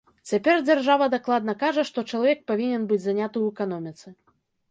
Цяпер 0.29 0.61
дзяржава 0.67 1.05
дакладна 1.15 1.53
кажа, 1.63 1.83
што 1.91 2.05
чалавек 2.11 2.39
павінен 2.51 2.87
быць 2.93 3.01
заняты 3.05 3.37
ў 3.43 3.55
эканоміцы. 3.57 4.07